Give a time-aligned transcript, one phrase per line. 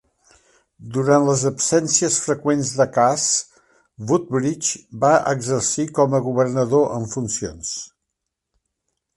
[0.93, 3.25] Durant les absències freqüents de Cass,
[4.13, 7.77] Woodbridge va exercir com a governador en funcions.